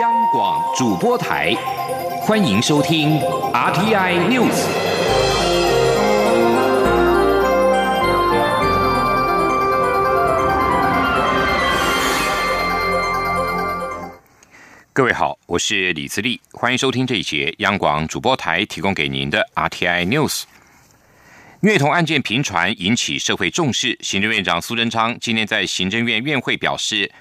[0.00, 1.54] 央广主播台，
[2.22, 3.20] 欢迎收听
[3.52, 4.50] RTI News。
[14.92, 20.42] 各位好，我是李自立，欢迎收听这一节央广主播台提供给您的 RTI News。
[21.60, 23.96] 虐童案件频传，引起社会重视。
[24.00, 27.12] 行政院长苏贞昌今天在行政院院会表示。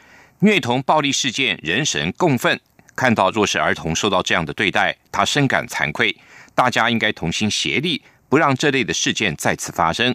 [0.43, 2.59] 虐童暴力事件，人神共愤。
[2.97, 6.13] 看到弱势儿童受到这样的对待，他深感惭愧。
[6.53, 10.13] 大家应该同心协力，不让这类的事件再次发生。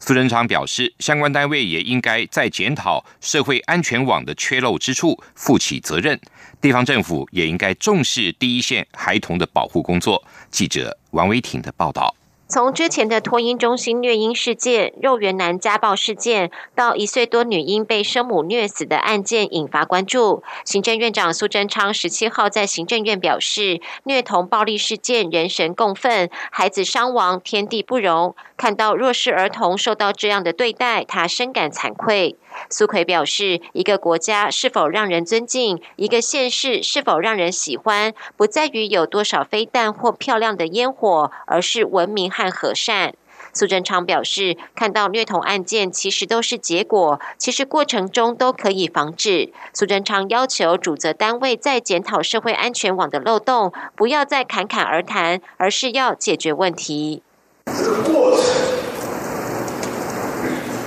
[0.00, 6.20] 苏贞昌表示，相关单位也应该在检讨社会安全网的缺漏之处，负起责任。
[6.60, 10.22] 地方政府也应该重视第一线孩童的保护工作。
[10.50, 12.14] 记者王维挺的报道。
[12.48, 32.34] 从之前的托婴中心虐婴事件、肉圆男家暴事件，到一岁多女婴被生母虐死的案件引发关注，行政院长苏贞昌十七号在行政院表示，虐童暴力事件人神共愤，孩子伤亡天地不容，看到弱势儿童受到这样的对待，他深感惭愧。
[32.70, 43.14] 苏奎表示，一个国家是否让人尊敬，一个县市是否让人喜欢，不在于有多少飞弹或漂亮的烟火，而是文明和和善。
[43.52, 49.52] 苏贞昌表示，看到虐童案件，其实都是结果，其实过程中都可以防治。
[49.72, 57.22] 苏贞昌要求主责单位在检讨社会安全网的漏洞，不要再侃侃而谈，而是要解决问题。
[57.66, 58.44] 这个过程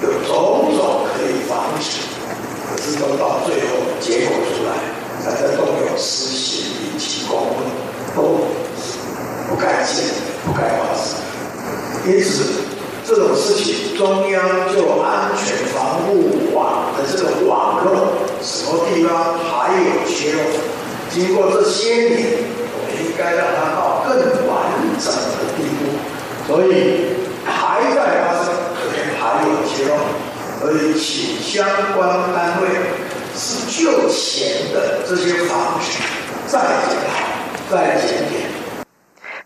[0.04, 1.42] 有种种可以。
[1.52, 2.00] 防止，
[2.70, 4.72] 可是都到最后结果出来，
[5.26, 7.68] 大家都有私心引起公愤，
[8.16, 10.11] 都不，不该发生。
[12.08, 12.64] 因此，
[13.06, 14.42] 这种事情中央
[14.74, 20.40] 就安全防护网的这个网络，什么地方还有缺漏？
[21.12, 22.18] 经过这些年，
[22.74, 24.50] 我们应该让它到更完
[24.98, 25.82] 整的地步。
[26.48, 29.94] 所以还在发生，可能还有缺漏。
[30.60, 32.68] 所以，请相关单位
[33.36, 36.02] 是就前的这些防止
[36.48, 38.51] 再检讨、再检点。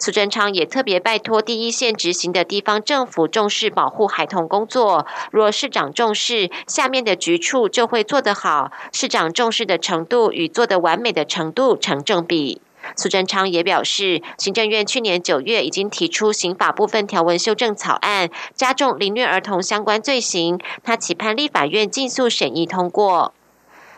[0.05, 5.07] 苏贞昌也特别拜托第一线执行的地方政府重视保护孩童工作。
[5.31, 8.71] 若市长重视，下面的局处就会做得好。
[8.93, 12.61] 市长重视的程度与做得完美的程度成正比。
[12.95, 20.59] 苏贞昌也表示，行政院去年九月已经提出刑法部分条文修正草案，加重凌虐儿童相关罪行。
[20.83, 23.33] 他期盼立法院尽速审议通过。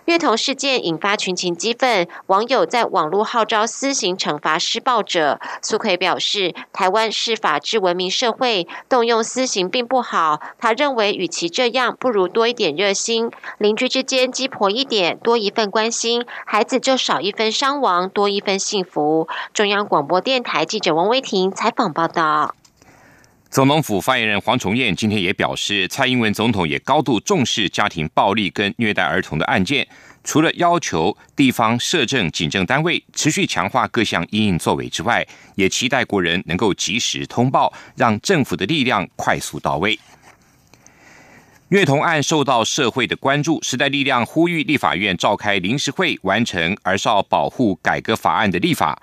[0.07, 5.41] 虐童事件引发群情激愤，网友在网络号召私刑惩罚施暴者。
[5.62, 10.40] 苏奎表示，台湾是法治文明社会，动用私刑并不好。
[10.59, 19.28] 他认为，与其这样，不如多一点热心，邻居之间鸡婆一点，多一份关心，孩子就少一分伤亡，多一份幸福。
[19.53, 22.56] 中央广播电台记者王威婷采访报道。
[23.50, 29.88] 总统府发言人黄崇彦今天也表示，蔡英文总统也高度重视家庭暴力跟虐待儿童的案件，
[30.24, 35.25] 除了要求地方社政警政单位持续强化各项应应作为之外，
[35.56, 39.97] 也期待国人能够及时通报，让政府的力量快速到位。
[41.69, 49.02] 虐童案受到社会的关注，时代力量呼吁立法院召开临时会，完成儿少保护改革法案的立法。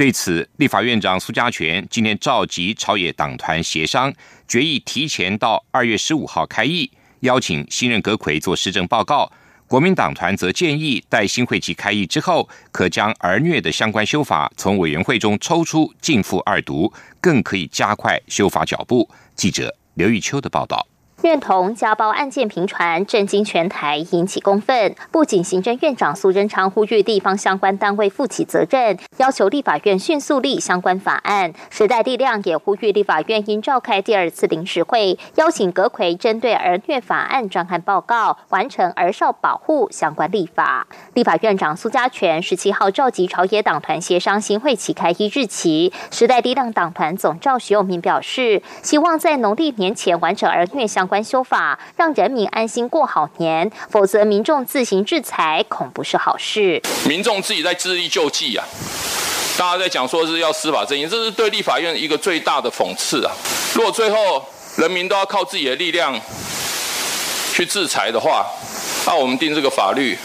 [0.00, 4.10] 对此，立法院长苏家全今天召集朝野党团协商，
[4.48, 6.90] 决议提前到二月十五号开议，
[7.20, 9.30] 邀请新任阁魁做施政报告。
[9.66, 16.90] 国民党团则建议，待新会期开议之后，可将儿虐的相关修法从委员会中抽出，进赴二读，
[17.20, 19.06] 更可以加快修法脚步。
[19.36, 20.86] 记者刘玉秋的报道。
[21.22, 24.94] 虐童家暴案件频传，震惊全台，引起公愤。
[25.10, 31.52] 不仅行政院长苏贞昌呼吁地方相关单位负起责任，要求立法院迅速立相关法案。
[31.68, 40.86] 时代力量也呼吁立法院应召开第二次临时会，邀请阁魁针对儿虐法案专案报告，完成儿少保护相关立法。
[41.12, 45.92] 立法院长苏家全十七号召集朝野党团协商新会期开议日期。
[46.10, 51.09] 时代力量党团总召徐永明表示，希望在农历年前完成儿虐相。
[51.10, 56.80] 关修法，让人民安心过好年，否则民众自行制裁，恐不是好事。
[57.04, 58.64] 民众自己在自力救济啊！
[59.58, 63.32] 大家在讲说是要司法正义，这是对立法院一个最大的讽刺啊！
[63.74, 64.46] 如果最后
[64.76, 66.16] 人民都要靠自己的力量
[67.52, 68.46] 去制裁的话，
[69.04, 70.16] 那我们定这个法律，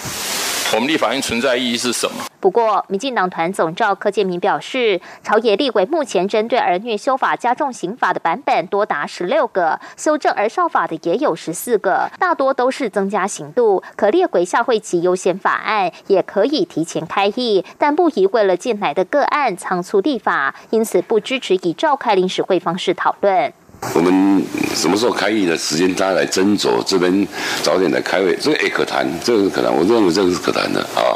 [0.75, 2.25] 我们立法院存在意义是什么？
[2.41, 23.53] 不过，民进党团总召柯建明表示，朝野立委目前针对儿虐修法加重刑法的版本多达十六个，修正儿少法的也有十四个，大多都是增加刑度，可列为下会期优先法案，也可以提前开议，但不宜为了进来的个案仓促立法，因此不支持以召开临时会方式讨论。
[23.93, 24.43] 我们
[24.73, 27.27] 什么时候开议的时间，大家来斟酌，这边
[27.61, 31.15] 早点来开会，这个也可谈，这个是可谈，我认为这个是可谈的啊。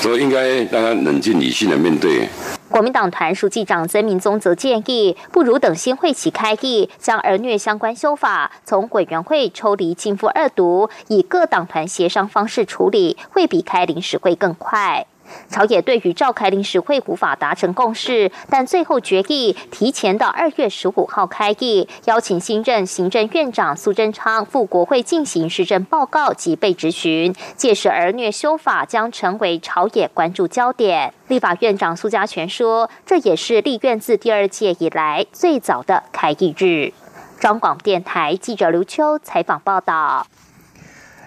[0.00, 2.28] 所以应该大家冷静理性的面对。
[2.68, 15.06] 国民党团书记长曾明宗则建议，不如等新会期开议，将儿虐相关修法从委员会抽离进赴二读，以各党团协商方式处理，会比开临时会更快。
[15.48, 27.34] 朝野对于召开临时会无法达成共识，但最后决议提前到二月十五号开议，邀请新任行政院长苏贞昌赴国会进行施政报告及被质询。
[27.56, 31.12] 届时儿虐修法将成为朝野关注焦点。
[31.28, 36.92] 立法院长苏家全说，这也是立院自第二届以来最早的开议日。
[37.40, 40.26] 中广电台记者刘秋采访报道。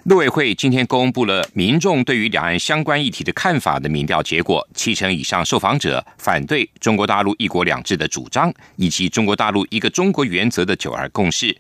[0.07, 11.54] 陆委会今天公布了民众对于两岸相关议题的看法的民调结果，七成以上受访者反对中国大陆一国两制的主张，以及中国大陆一个中国原则的九二共识。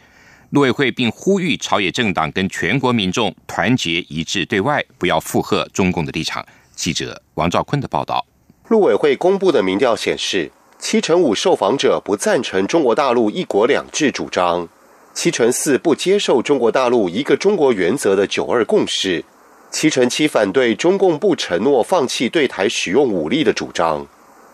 [0.51, 6.45] 陆委会并呼吁朝野政党跟全国民众团结一致对外，不要附和中共的立场。
[6.73, 8.25] 记者王兆坤的报道。
[8.69, 10.49] 陆委会公布的民调显示，
[10.79, 14.69] 七成五受访者不赞成中国大陆一国两制主张。
[15.17, 19.25] 七成四不接受中国大陆一个中国原则的“九二共识”，
[19.71, 24.05] 七成七反对中共不承诺放弃对台使用武力的主张。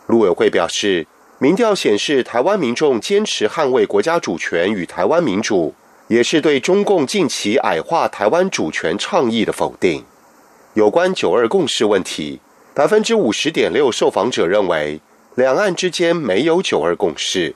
[0.07, 1.05] 陆委会表示，
[1.37, 5.75] 民调显示台湾民众坚持捍卫国家主权与台湾民主，
[6.07, 10.05] 也是对中共近期矮化台湾主权倡议的否定。
[10.75, 12.39] 有关“九二共识”问题，
[12.73, 15.01] 百分之五十点六受访者认为
[15.35, 17.53] 两岸之间没有“九二共识”。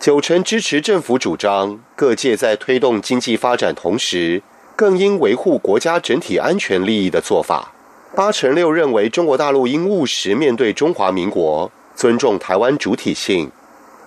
[0.00, 4.40] 九成支持政府主张，各界在推动经济发展同时，
[4.76, 7.72] 更应维护国家整体安全利益的做法。
[8.14, 13.50] 八成六认为中国大陆应务实面对中华民国，尊重台湾主体性。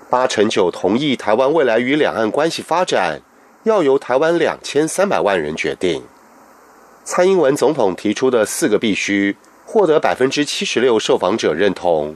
[0.10, 3.22] 八成九同意台湾未来与两岸关系发展
[3.64, 6.04] 要由台湾两千三百万人决定。
[7.04, 9.36] 蔡英文总统提出的四个必须，
[9.66, 12.16] 获得百分之七十六受访者认同。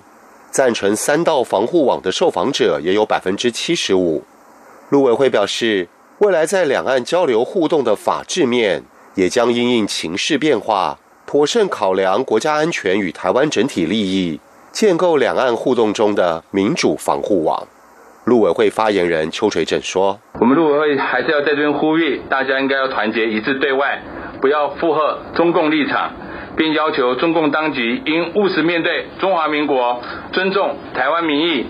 [0.55, 4.23] 赞成三道防护网的受访者也有百分之七十五。
[4.87, 8.81] 陆委会表示，未来在两岸交流互动的法制面，
[9.15, 14.39] 也将因应情势变化，妥善考量国家安全与台湾整体利益，
[14.71, 17.67] 建构两岸互动中的民主防护网。
[18.23, 24.01] 陆委会发言人邱垂正说：“我们陆委会还是要在这边呼吁，大家应该要团结一致对外，
[24.39, 26.13] 不要附和中共立场。”
[26.57, 31.65] 并要求中共当局应务实面对中华民国，尊重台湾民意。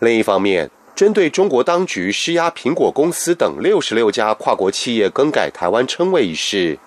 [0.00, 6.78] 另一方面，针对中国当局施压苹果公司等六十六家跨国企业更改台湾称谓一事，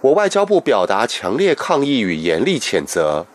[0.00, 3.26] 我外交部表达强烈抗议与严厉谴责。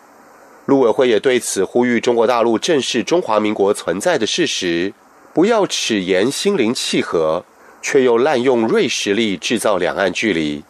[0.65, 4.93] 陆委会也对此呼吁中国大陆正视中华民国存在的事实，
[5.33, 7.45] 不要齿言心灵契合，
[7.81, 10.63] 却又滥用锐实力制造两岸距离。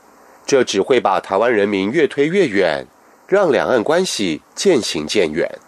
[0.47, 2.87] 这只会把台湾人民越推越远，
[3.27, 5.59] 让两岸关系渐行渐远。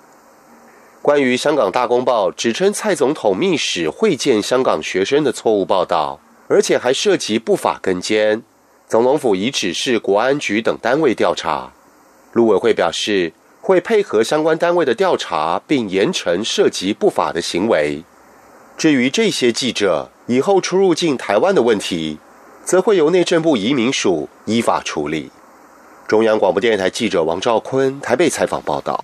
[1.01, 8.41] 关于香港大公报指称蔡总统密使会见香港学生的错误报道，而且还涉及不法跟监，
[8.87, 11.73] 总统府已指示国安局等单位调查。
[12.31, 18.03] 陆委会表示会配合相关单位的调查，并严惩涉及不法的行为。
[18.77, 22.17] 至于这些记者以后出入境台湾的问题。
[22.69, 25.31] 则会由内政部移民署依法处理。
[26.07, 29.03] 中央广播电台记者王兆坤台北采访报道。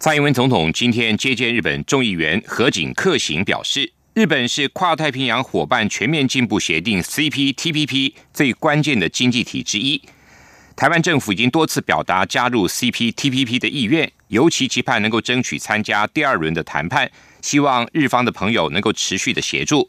[0.00, 10.02] 蔡英文总统今天接见日本众议员河井克行，表示，日本是跨太平洋伙伴全面进步协定 （CPTPP） 最关键的经济体之一。
[10.74, 17.08] 台湾政府已经多次表达加入 CPTPP 的意愿，尤其期盼能够争取参加第二轮的谈判，
[17.40, 19.88] 希望日方的朋友能够持续的协助。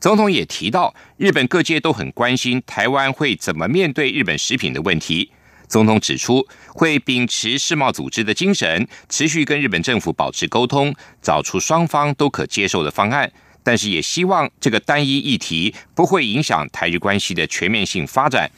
[0.00, 5.30] 总统也提到，日本各界都很关心台湾会怎么面对日本食品的问题。
[5.66, 13.30] 总统指出，会秉持世贸组织的精神，持续跟日本政府保持沟通，找出双方都可接受的方案。
[13.62, 18.50] 但是也希望这个单一议题不会影响台日关系的全面性发展。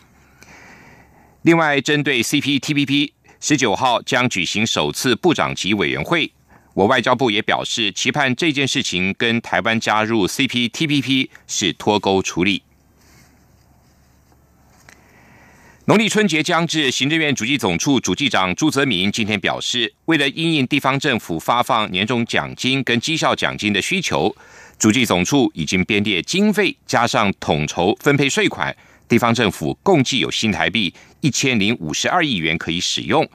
[1.42, 6.30] 另外，针对 CPTPP，十九号将举行首次部长级委员会。
[6.74, 12.62] 我外交部也表示，期盼这件事情跟台湾加入 CPTPP 是脱钩处理。
[15.86, 24.32] 农历春节将至，行政院主计总处主计长朱泽民今天表示，为了因应地方政府发放年终奖金跟绩效奖金的需求，
[24.78, 28.74] 主计总处已经编列经费，加上统筹分配税款，
[29.08, 33.28] 地方政府共计有新台币一千零五十二亿元可以使用。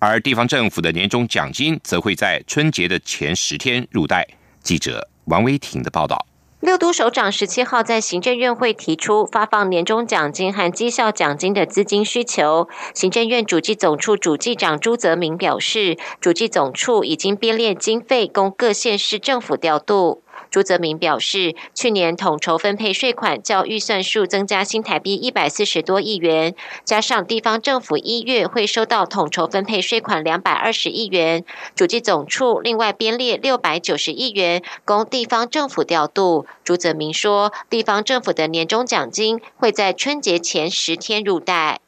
[0.00, 4.26] 而地方政府的年终奖金则会在春节的前十天入袋。
[4.62, 6.26] 记者王威婷的报道。
[6.60, 12.68] 六都首长十七号在行政院会提出发放年终奖金和绩效奖金的资金需求。
[12.94, 20.24] 行政院主计总处主计长朱泽明表示，主计总处已经编列经费供各县市政府调度。
[20.50, 36.46] 朱泽明表示，去年统筹分配税款较预算数增加新台币一百四十多亿元，加上地方政府一月会收到统筹分配税款两百二十亿元，主计总处另外编列六百九十亿元供地方政府调度。
[36.64, 41.80] 朱泽明说，地方政府的年终奖金会在春节前十天入袋。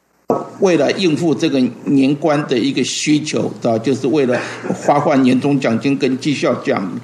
[0.59, 4.39] 为了应付这个年关的一个需求，的就是为了
[4.75, 6.99] 发放年终奖金跟绩效奖。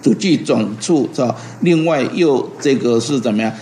[0.00, 1.36] 主计总处是吧？
[1.60, 3.52] 另外又这个是怎么样？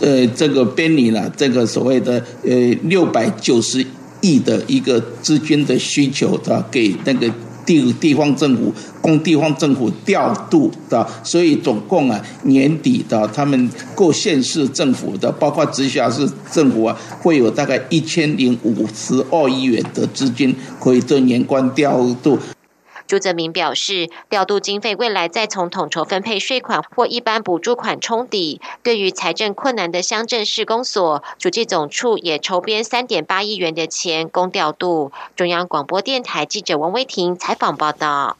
[0.00, 2.50] 呃，这个编拟了这个所谓的呃
[2.84, 3.86] 六百九十
[4.20, 7.30] 亿的一个资金的需求的，给那个
[7.64, 22.36] 地地方政府供地方政府调度的，所以总共啊年底的他们各县市政府的，包括直辖市政府啊，会有大概一千零五十二亿元的资金可以做年关调度。
[23.06, 28.60] 朱泽明表示，调度经费未来再从统筹分配税款或一般补助款冲抵。
[28.82, 35.12] 对于财政困难的乡镇市公所，主计总处也筹编三点八亿元的钱供调度。
[35.36, 38.36] 中央广播电台记者王威婷采访报道。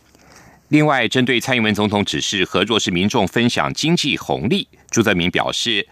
[0.68, 5.86] 另外，针对蔡英文总统指示和弱势民众分享经济红利，朱泽明表示。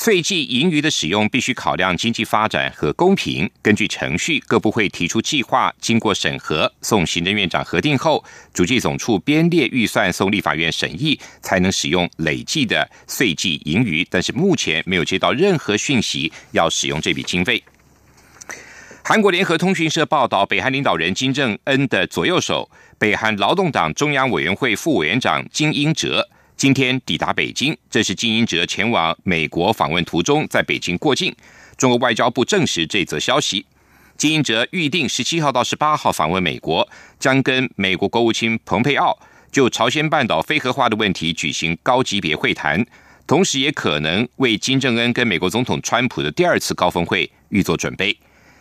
[0.00, 3.50] 税计盈余的使用必须考量经济发展和公平。
[3.60, 8.24] 根据程序，各部会提出计划，经过审核，送行政院长核定后，
[8.54, 14.06] 主计总处编列预算送立法院审议，才能使用累计的税计盈余。
[14.08, 17.60] 但是目前没有接到任何讯息要使用这笔经费。
[19.02, 26.28] 韩国联合通讯社报道，北韩领导人金正恩的左右手，北韩劳动党中央委员会副委员长金英哲。
[26.58, 31.32] 今天抵达北京，这是金英哲前往美国访问途中在北京过境。
[31.76, 33.64] 中国外交部证实这则消息。
[34.16, 36.88] 金英哲预定十七号到十八号访问美国，
[37.20, 39.16] 将跟美国国务卿蓬佩奥
[39.52, 42.84] 就朝鲜半岛非核化的问题举行高级别会谈，
[43.24, 48.18] 同时也可能为金正恩跟美国总统川普的第二次高峰会预做准备。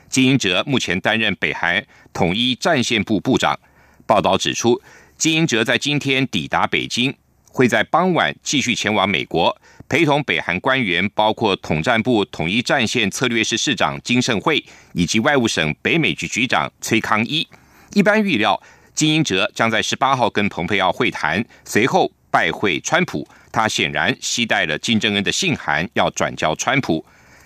[0.08, 3.60] 金英哲目前担任北韩统一战线部部长。
[4.06, 4.80] 报道指出，
[5.18, 7.12] 金英哲在今天抵达北京。
[7.58, 9.60] 会在傍晚继续前往美国，
[9.90, 17.48] 陪同北韩官员，包括统战部统一战线策略室室长金盛会以及外务省北美局局长崔康一。
[17.96, 18.62] 一般预料，
[18.94, 23.28] 金英哲将在十八号跟蓬佩奥会谈，随后拜会川普。
[23.52, 27.04] 他显然期待了金正恩的信函，要转交川普。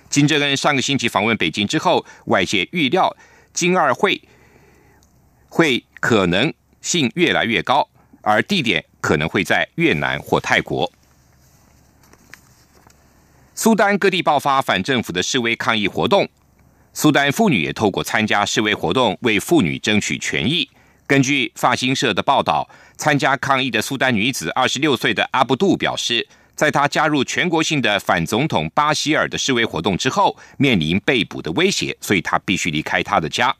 [0.10, 3.16] 金正恩上个星期访问北京之后，外界预料
[3.54, 4.22] 金二会
[5.48, 7.88] 会可能性越来越高，
[8.22, 8.86] 而地点。
[9.02, 10.92] 可能会在越南或泰国。
[13.56, 16.30] 苏丹各地爆发反政府的示威抗议活动，
[16.94, 20.70] 苏丹妇女也透过参加示威活动为妇女争取权益。
[21.08, 33.56] 根据法新社的报道，参加抗议的苏丹女子二十六岁的阿布杜表示，在她加入全国性的反总统巴希尔的示威活动之后，面临被捕的威胁，所以她必须离开她的家。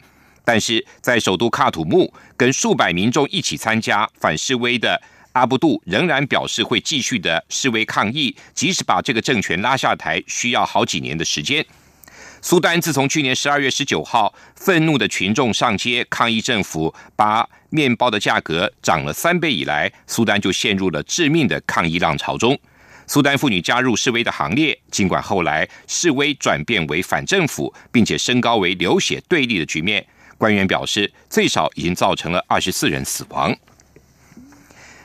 [0.52, 5.02] 但是在首都喀土穆，跟数百民众一起参加反示威的。
[5.32, 11.66] 阿布杜仍然表示会继续的示威抗议，即使把这个政权拉下台，需要好几年的时间。
[12.42, 22.60] 苏丹自从去年十二月十九号，愤怒的群众上街抗议政府把面包的价格涨了三倍以来，苏丹就陷入了致命的抗议浪潮中。
[23.08, 30.06] 苏丹妇女加入示威的行列，尽管后来示威转变为反政府，并且升高为流血对立的局面。
[30.42, 33.56] 官员表示，最少已经造成了二十四人死亡。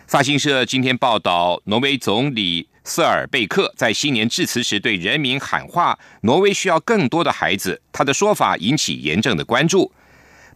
[0.07, 9.93] 法新社今天报道，挪威总理瑟尔贝克在新年致辞时对人民喊话：“挪威需要更多的孩子。”他的说法引起严正的关注。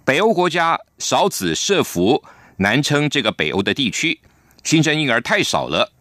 [0.03, 2.25] 北欧国家少子设福，
[2.57, 4.19] 难称这个北欧的地区
[4.65, 5.93] 新生婴儿太少了。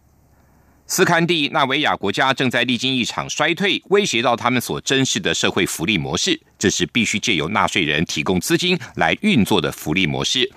[0.90, 6.38] 斯堪的纳维亚国家正在历经一场衰退，威胁到他们所珍视的社会福利模式。
[6.58, 10.50] 这是必须借由纳税人提供资金来运作的福利模式。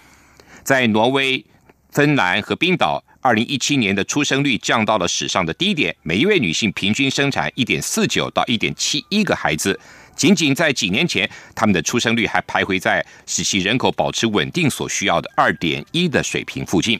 [0.63, 1.46] 在挪威。
[1.92, 9.80] 芬兰和冰岛，二零一七年的出生率降到了史上的低点，每一位女性平均生产一点四九到一点七一个孩子。
[10.16, 17.00] 仅仅在几年前，他们的出生率还徘徊在使其人口保持稳定所需要的二点一的水平附近。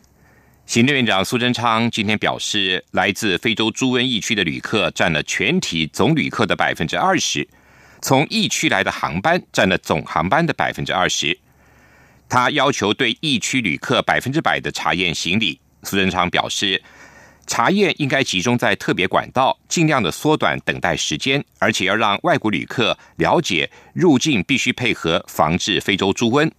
[0.71, 7.45] 行政院长苏贞昌今天表示，来自非洲猪瘟疫区的旅客占了全体总旅客的百分之二十，
[8.01, 11.37] 从疫区来的航班占了总航班的百分之二十。
[12.29, 15.59] 他要求对疫区旅客百分之百的查验行李。
[15.83, 16.81] 苏贞昌表示。
[17.47, 26.49] 查验应该集中在特别管道，尽量的缩短等待时间，而且要让外国旅客了解入境必须配合防治非洲猪瘟。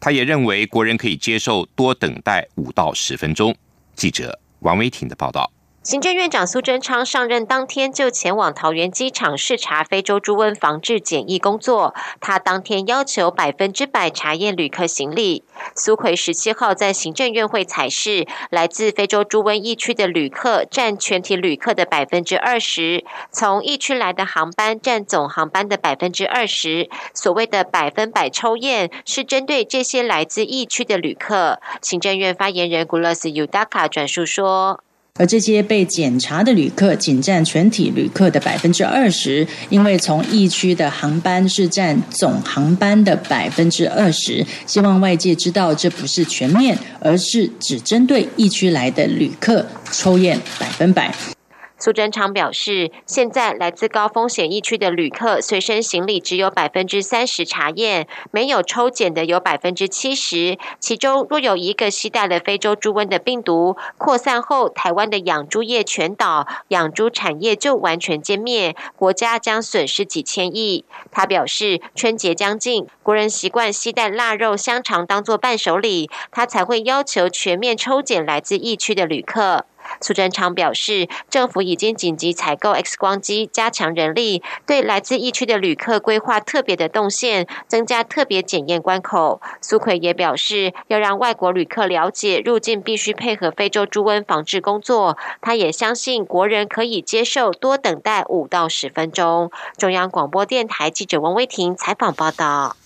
[0.00, 3.54] 他也认为国人可以接受多等待五到十分钟。
[3.94, 5.52] 记者王维婷的报道。
[5.82, 11.94] 行政院长苏贞昌上任当天就前往桃园机场视察非洲猪瘟防治检疫工作。
[12.20, 15.42] 他当天要求百分之百查验旅客行李。
[15.74, 26.90] 苏奎十七号在行政院会采视，来自非洲猪瘟疫区的旅客占全体旅客的百分之二十，从疫区来的航班占总航班的百分之二十。
[27.14, 31.58] 所谓的百分百抽验，是针对这些来自疫区的旅客。
[31.80, 34.82] 行政院发言人古勒斯尤达卡转述说。
[35.20, 44.42] 而这些被检查的旅客仅占全体旅客的百分之二十，因为从疫区的航班是占总航班的百分之二十。
[44.66, 51.14] 希望外界知道，这不是全面，而是只针对疫区来的旅客抽验百分百。
[51.82, 60.58] 苏贞昌表示，现在来自高风险疫区的旅客随身行李只有百分之三十查验，没有抽检的有百分之七十。
[60.78, 70.84] 其中若有一个携带了非洲猪瘟的病毒扩散后，台湾的养猪业全倒，养猪产业就完全歼灭，国家将损失几千亿。
[71.10, 79.64] 他表示，春节将近，国人习惯携带腊肉、香肠当做伴手礼，他才会要求全面抽检来自疫区的旅客。
[80.00, 89.40] 苏贞昌表示，政府已经紧急采购 X 光机，加强人力，对来自疫区的旅客规划特别的动线，增加特别检验关口。
[89.60, 95.16] 苏奎也表示，要让外国旅客了解入境必须配合非洲猪瘟防治工作。
[95.40, 99.50] 他也相信国人可以接受多等待五到十分钟。
[99.76, 102.76] 中央广播电台记者王威婷采访报道。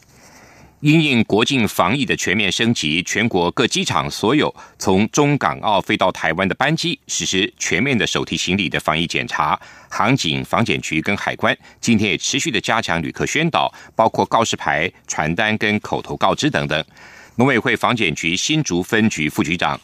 [0.84, 9.58] 因应国境防疫的全面升级，全国各机场所有从中港澳飞到台湾的班机实施全面的手提行李的防疫检查。
[9.88, 16.84] 航警、防检局跟海关今天也持续的加强旅客宣导，包括告示牌、传单跟口头告知等等。
[17.36, 19.80] 农委会防检局新竹分局副局长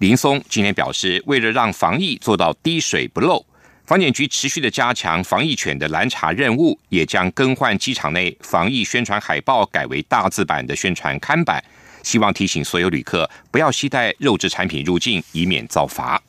[0.00, 3.42] 林松今天表示，为了让防疫做到滴水不漏。
[3.86, 11.62] 防检局持续的加强防疫犬的拦查任务，也将更换机场内防疫宣传海报，改为大字版的宣传刊板，
[12.02, 16.22] 希望提醒所有旅客不要携带肉质产品入境，以免遭罚。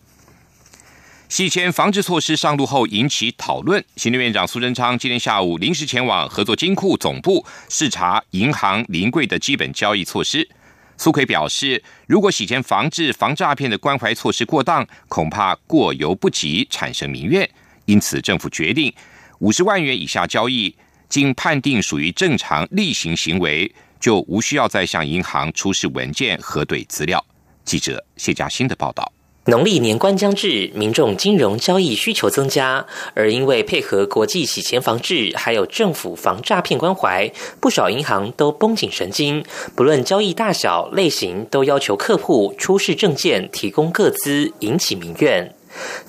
[1.29, 10.49] 洗钱防治措施上路后引起讨论，行政院长苏贞昌今天下午临时前往合作金库总部视察银行临柜的基本交易措施。
[10.97, 17.49] 苏奎表示，如果洗钱防治、防诈骗的关怀措施过当，恐怕过犹不及，产生民怨。
[17.86, 18.93] 因此，政府决定
[19.39, 20.75] 五十万元以下交易，
[21.10, 27.23] 经判定属于正常例行行为，就无需要再向银行出示文件核对资料。
[27.63, 29.14] 记者谢佳欣的报道。
[29.47, 45.53] 农历年关将至，民众金融交易需求增加，而因为配合国际洗钱防治，还有政府防诈骗关怀，不少银行都绷紧神经，不论交易大小类型，都要求客户出示证件、提供各资，引起民怨。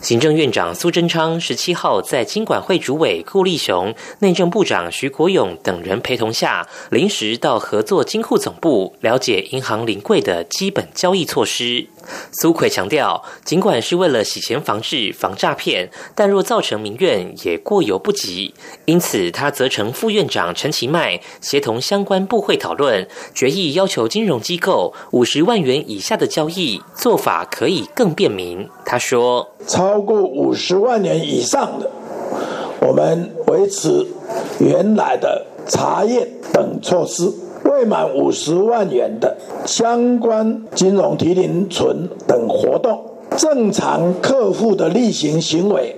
[0.01, 11.89] 行政院长苏贞昌十七号在金管会主委顾立雄、内政部长徐国勇等人陪同下，临时到合作金库总部了解银行临柜的基本交易措施。
[12.33, 18.55] 苏奎强调，尽管是为了洗钱防治、防诈骗，但若造成民怨，也过犹不及。
[18.85, 28.69] 因此，他责成副院长陈其迈协同相关部会讨论决议，要求金融机构五十万元以下的交易做法可以更便民。
[28.85, 31.91] 他说：“超过五十万元以上的，
[32.81, 34.07] 我们维持
[34.61, 37.33] 原来的查验等措施。”
[37.71, 43.05] 未满五十万元的相关金融提零存等活动，
[43.37, 45.97] 正常客户的例行行为，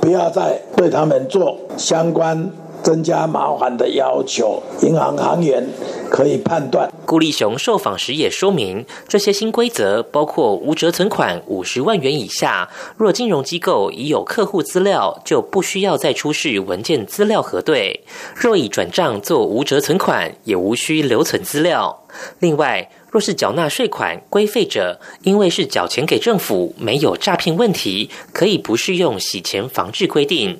[0.00, 2.50] 不要再对他们做相关
[2.86, 5.66] 增加麻烦的要求，银行行员
[6.08, 6.88] 可以判断。
[7.04, 18.02] 顾立雄受访时也说明，这些新规则包括无折存款五十万元以下，若金融机构已有客户资料，就不需要再出示文件资料核对；
[18.36, 22.04] 若已转账做无折存款，也无需留存资料。
[22.38, 30.58] 另外，若是缴纳税款规费者，因为是缴钱给政府，没有诈骗问题，可以不适用洗钱防治规定。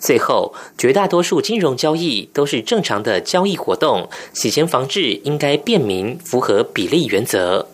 [0.00, 7.66] 最后，绝大多数金融交易都是正常的交易活动，洗钱防治应该便民，符合比例原则。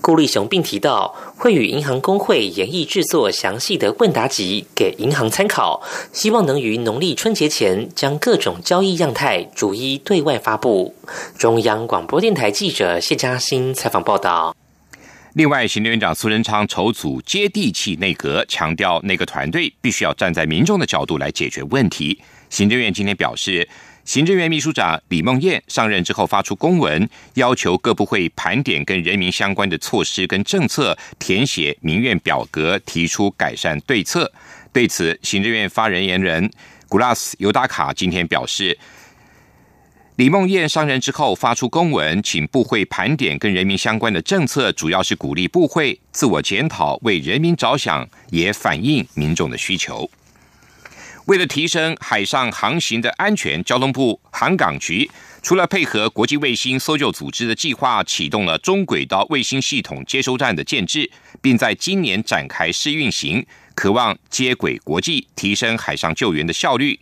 [0.00, 10.94] 顾立雄并提到，会与银行工会研议制作详细的问答集给银行参考，希望能于农历春节前将各种交易样态逐一对外发布。
[11.36, 14.54] 中央广播电台记者谢嘉欣采访报道。
[15.34, 22.18] 另外，行政院长苏贞昌筹组接地气内阁，强调内阁团队必须要站在民众的角度来解决问题。
[22.48, 23.68] 行政院今天表示。
[24.06, 34.32] 行政院秘书长李梦燕上任之后发出公文，要求各部会盘点跟人民相关的措施跟政策，填写民怨表格，提出改善对策。
[34.72, 36.48] 对此，行政院发言人
[36.88, 38.78] 古拉斯尤达卡今天表示，
[40.14, 50.08] 李梦燕上任之后发出公文，请部会盘点跟人民相关的政策，主要是鼓励部会自我检讨，为人民着想，也反映民众的需求。
[51.26, 55.10] 为了提升海上航行的安全，交通部航港局
[55.42, 61.10] 除了配合国际卫星搜救组织的计划，启动了中轨道卫星系统接收站的建制，
[61.42, 66.98] 并在今年展开试运行，渴望接轨国际，提升海上救援的效率。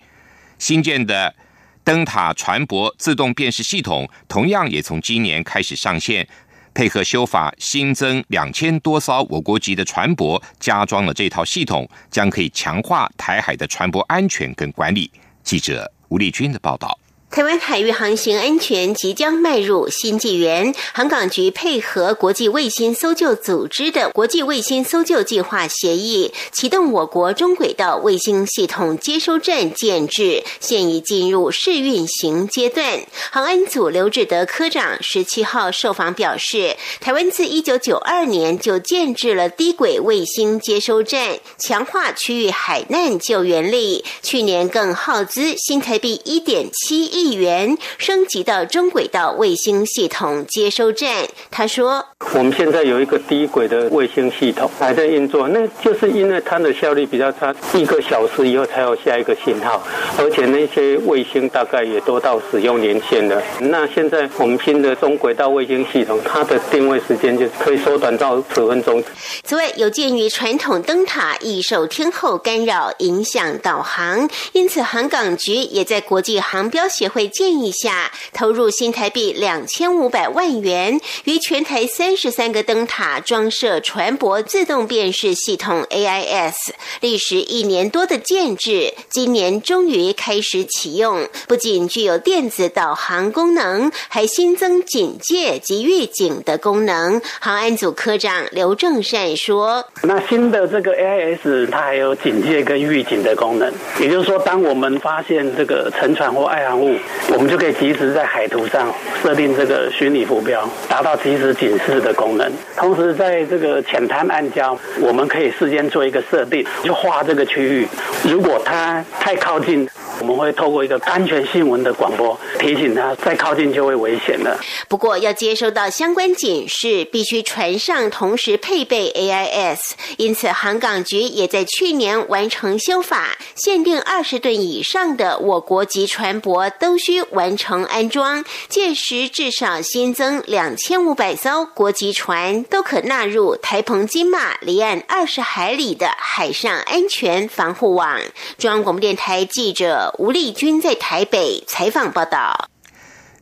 [0.59, 1.35] 新建的
[1.83, 6.27] 灯塔船舶自动辨识系统，同样也从今年开始上线。
[6.75, 15.11] 配合修法，新增两千多艘我国籍的船舶，加装了这套系统，将可以强化台海的船舶安全跟管理。
[15.45, 16.99] 记者吴丽君的报道。
[17.35, 33.01] 台湾海域航行安全即将迈入新纪元，航港局配合国际卫星搜救组织的国际卫星搜救计划协议，启动我国中轨道卫星系统接收站建制，现已进入试运行阶段。
[33.33, 47.24] 航安组刘志德科长十七号受访表示，台湾自一九九二年就建制了低轨卫星接收站，强化区域海难救援力，去年更耗资新台币一点七亿。
[47.25, 51.27] 亿元升级到中轨道卫星系统接收站。
[51.51, 59.83] 他说：“我们现在有一个低轨的卫星系统还在运作，那就是因为它的效率比较差，一个小时以后才有下一个信号，
[60.19, 63.43] 而且那些卫星大概也都到使用年限了。
[63.59, 69.03] 那现在我们新的中轨道卫星系统，它的定位时间就可以缩短到十分钟。
[69.45, 86.55] 此外，有鉴于传统灯塔易受天候干扰影响导航，因此航港局也在国际航标协。”会会建议下投入新台币两千五百万元，于全台三十三个灯塔装设船舶自动辨识系统 AIS，
[87.01, 91.29] 历时一年多的建制，今年终于开始启用。
[91.47, 97.23] 不仅具有电子导航功能，还新增警戒及预警的功能。
[97.41, 106.99] 航安组科长刘正善说：“那新的这个 AIS 它还有警戒跟预警的功能，也就是说，当我们发现这个沉船或爱航物。”
[107.33, 112.53] 我们就可以及时在海图上设定这个虚拟浮标，达到及时警示的功能。
[112.77, 117.89] 同时，在这个浅滩暗礁，我们可以事先做一个设定，就画这个区域。
[118.25, 119.89] 如果它太靠近。
[120.25, 124.59] 我们会透过一个安全新闻的广播提醒他，再靠近就会危险了。
[124.89, 129.93] 不过，要接收到相关警示，必须船上同时配备 AIS。
[130.17, 138.43] 因此，航港局也在去年完成修法，限定二十吨以上的我国籍船舶都需完成安装。
[138.71, 148.19] 届时，至少新增两千五百艘国籍船都可纳入台澎金马离岸二十海里的海上安全防护网。
[148.57, 150.14] 中央广播电台记者。
[150.19, 152.71] 吴丽君在台北采访报道，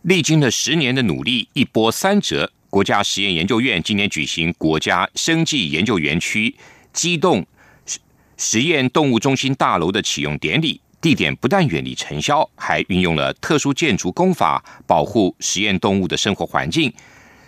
[0.02, 2.50] 历经了十年的努力，一波三折。
[2.70, 6.54] 国家实验研究院今年举行国家生技研究园区
[6.94, 7.46] 机动
[8.38, 16.90] 实验动物中心大楼的启用典礼，地点不但远离尘嚣，还运用了特殊建筑工法，保护实验动物的生活环境，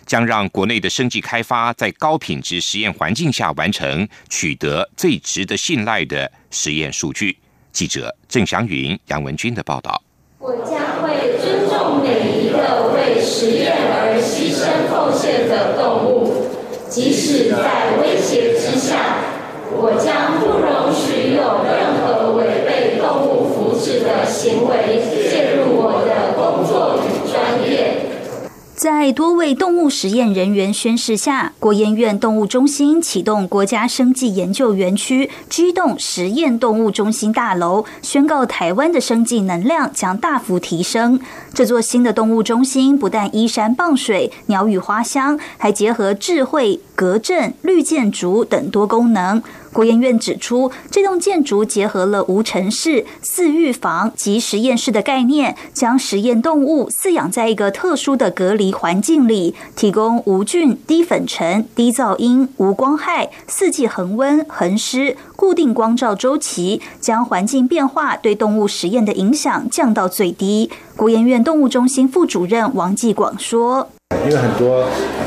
[0.05, 7.35] 将让国内的生技开发在高品质实验环境下完成，取得最值得信赖的实验数据。
[7.75, 10.01] 记者郑祥云、杨文军的报道。
[10.39, 16.47] 我将会尊重每一个为实验而牺牲奉献的动物，
[16.87, 19.19] 即使在威胁之下，
[19.73, 25.24] 我将不容许有任何违背动物福祉的行为。
[28.75, 41.17] 在多位动物实验人员宣誓下，国研院动物中心启动国家生技研究园区居动实验动物中心大楼，宣告台湾的生技能量将大幅提升。
[41.53, 49.41] 这座新的动物中心不但依山傍水、鸟语花香，还结合智慧隔震、绿建筑等多功能。
[49.75, 70.71] 国研院指出，这栋建筑结合了无尘室、饲育房及实验室的概念，将实验动物饲养在一个特殊的隔离环境里，提供无菌、低粉尘、低噪音、无光害、四季恒温、恒湿、固定光照周期，将环境变化对动物实验的影响降到最低。
[70.95, 73.89] 国研院动物中心副主任王继广说。
[74.23, 74.85] 因为很多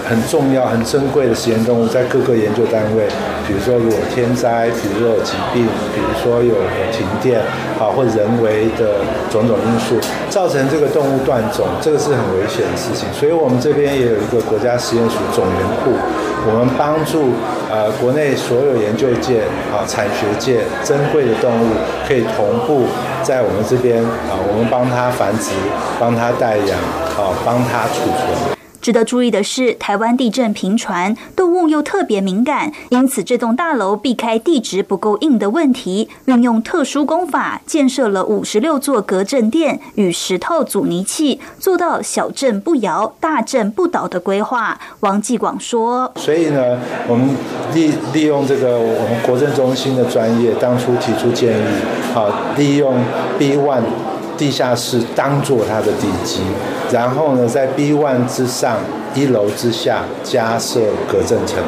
[0.08, 3.06] 很重要、很珍贵的实验动物在各个研究单位，
[3.46, 6.54] 比如说如果天灾，比如说有疾病，比如说有
[6.90, 7.40] 停电，
[7.78, 9.96] 啊，或人为的种种因素，
[10.30, 13.06] 造成这个动物断种，这个是很危险的事情。
[13.12, 15.92] 所以我们这边也有一个国家实验署种源库，
[16.46, 17.32] 我们帮助
[17.70, 21.72] 呃国内所有研究界、啊产学界珍贵的动物
[22.06, 22.86] 可以同步
[23.22, 25.50] 在我们这边啊，我们帮它繁殖，
[25.98, 26.78] 帮它代养，
[27.16, 28.56] 啊，帮它储存。
[28.80, 44.78] 值得注意的是，台湾地震频传，动物又特别敏感，因此这栋大楼避开地质不够硬的问题，运用特殊工法建设了五十六座隔震垫与十套阻尼器，做到小震不摇、大震不倒的规划。
[45.00, 47.28] 王继广说：“所以呢，我们
[47.74, 51.62] 利利用这个我们国政中心的专业，当初提出建议，
[52.14, 52.94] 好利用
[53.38, 53.82] B One。”
[54.38, 56.38] 地下室当做它的地基，
[56.90, 58.76] 然后呢，在 B one 之上，
[59.14, 61.62] 一楼之下加设隔震层，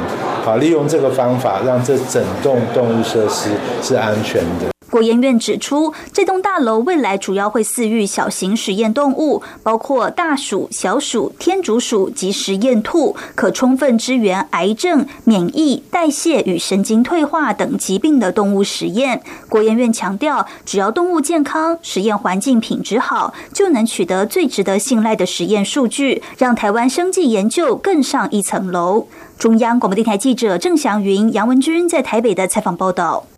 [0.45, 3.51] 好，利用这个方法，让这整栋动物设施
[3.83, 4.80] 是安全的。
[4.91, 19.23] 国研院指出，这栋大楼未来主要会饲育小型实验动物，包括大鼠、小鼠、天竺鼠及实验兔，可充分支援癌症、免疫、代谢与神经退化等疾病的动物实验。
[19.49, 29.07] 国研院强调，只要动物健康、实验环境品质好，就能取得最值得信赖的实验数据，让台湾生技研究更上一层楼。
[29.39, 33.30] 中央广播电台记者郑祥云、杨文君在台北的采访报道。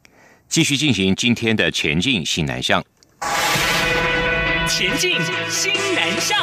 [0.52, 2.84] 继续进行今天的前进新南向。
[4.68, 5.12] 前进
[5.48, 6.38] 新南向。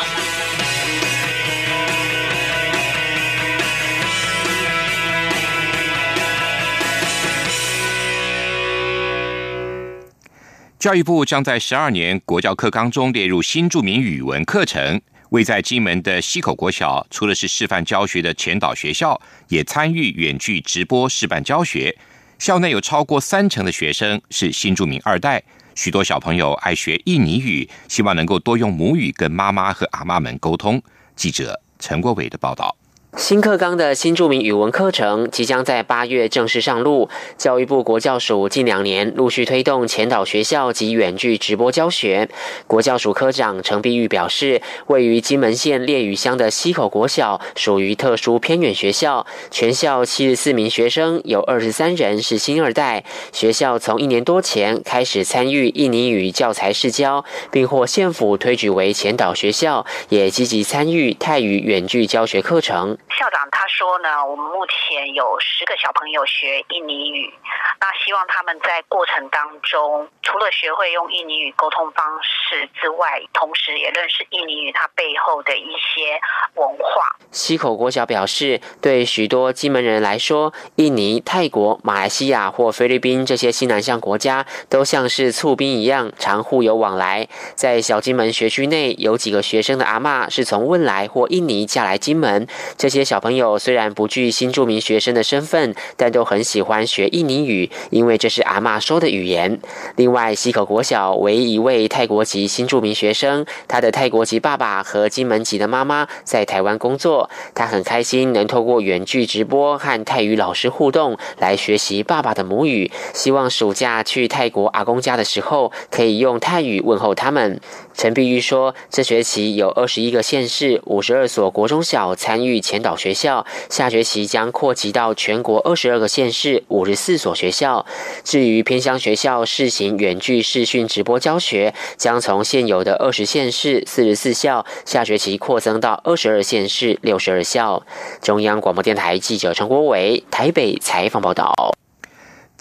[10.79, 14.99] 教育部将在十二年国教课纲中列入新著名语文课程。
[15.29, 21.95] 位在金门的溪口国小，除了是示范教学的前导学校，也参与远距直播示范教学。
[22.39, 25.43] 校内有超过三成的学生是新住民二代，
[25.75, 30.81] 许多小朋友爱学印尼语，希望能够多用母语跟妈妈和阿妈们沟通。
[31.17, 32.78] 记者陈国伟的报道。
[33.17, 37.09] 新课纲的新著名语文课程即将在八月正式上路。
[37.37, 42.29] 教育部国教署近两年陆续推动前导学校及远距直播教学。
[42.67, 53.03] 国教署科长陈碧玉表示，位于金门县烈屿乡的溪口国小属于特殊偏远学校，全校七十四名学生，有二十三人是新二代。
[53.31, 62.97] 学校从一年多前开始参与印尼语教材试教，并获县府推举为前导学校，也积极参与泰语远距教学课程。
[63.19, 67.33] 校长他说呢，我们目前有十个小朋友学印尼语，
[67.77, 76.17] 那希望他们在过程当中，除了学会用印尼语沟通方式之外，同时也认识印尼语它背后的一些
[76.55, 77.17] 文化。
[77.29, 87.27] 溪口国小表示，对许多金门人来说，印尼、泰国、马来西亚或菲律宾这些西南向国家，都像是促兵一样，常互有往来。
[87.53, 92.47] 在小金门学区内，有几个学生的阿妈是从汶莱或印尼嫁来金门。
[92.77, 99.59] 这些小朋友虽然不具新著名学生的身份，但都很喜欢学印尼语，因为这是阿妈说的语言。
[99.95, 112.91] 另外，溪口国小唯一一位泰国籍新著名学生，他的泰国籍爸爸和金门籍的妈妈在台湾工作，他很开心能透过远距直播和泰语老师互动，来学习爸爸的母语。
[113.15, 117.59] 希望暑假去泰国阿公家的时候，可以用泰语问候他们。
[117.95, 127.85] 陈碧玉说，这学期有二十一个县市、五十二所国中小参与前导学校，下学期将扩及到全国二十二个县市、五十四所学校。
[128.23, 137.85] 至于偏乡学校试行远距视讯直播教学，将从现有的二十县市、四十四校，下学期扩增到二十二县市、六十二校。
[138.21, 141.75] 中央广播电台记者陈国伟台北采访报道。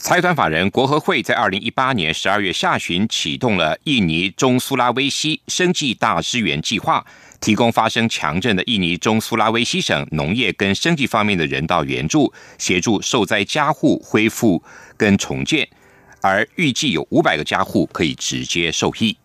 [0.00, 7.04] 财团法人国合会在二零一八年十二月下旬启动了印尼中苏拉威西生计大支援计划，
[7.40, 14.62] 提供发生强震的印尼中苏拉威西省农业跟生计方面的人道援助，协助受灾家户恢复
[14.96, 15.68] 跟重建，
[16.20, 19.16] 而预计有五百个家户可以直接受益。